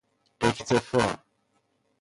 اکتفاء 0.41 1.19